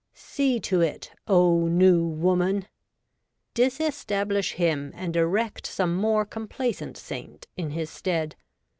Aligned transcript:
See 0.15 0.59
to 0.61 0.81
it, 0.81 1.11
O 1.27 1.67
New 1.67 2.03
Woman! 2.03 2.67
Disestablish 3.53 4.53
him, 4.53 4.91
and 4.95 5.15
erect 5.15 5.67
some 5.67 5.95
more 5.95 6.25
complaisant 6.25 6.97
saint 6.97 7.45
in 7.55 7.69
his 7.69 7.91
stead. 7.91 8.35